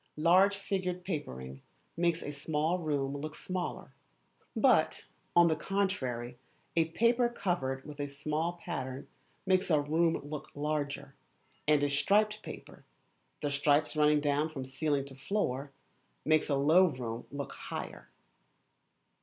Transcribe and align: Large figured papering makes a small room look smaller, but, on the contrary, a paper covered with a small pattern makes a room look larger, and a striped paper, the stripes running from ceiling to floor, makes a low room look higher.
Large 0.17 0.57
figured 0.57 1.03
papering 1.05 1.61
makes 1.95 2.23
a 2.23 2.31
small 2.31 2.79
room 2.79 3.15
look 3.15 3.35
smaller, 3.35 3.93
but, 4.55 5.05
on 5.35 5.47
the 5.47 5.55
contrary, 5.55 6.39
a 6.75 6.85
paper 6.85 7.29
covered 7.29 7.85
with 7.85 7.99
a 7.99 8.07
small 8.07 8.53
pattern 8.53 9.07
makes 9.45 9.69
a 9.69 9.79
room 9.79 10.17
look 10.27 10.49
larger, 10.55 11.13
and 11.67 11.83
a 11.83 11.89
striped 11.91 12.41
paper, 12.41 12.83
the 13.43 13.51
stripes 13.51 13.95
running 13.95 14.23
from 14.49 14.65
ceiling 14.65 15.05
to 15.05 15.13
floor, 15.13 15.71
makes 16.25 16.49
a 16.49 16.55
low 16.55 16.85
room 16.85 17.27
look 17.29 17.51
higher. 17.51 18.09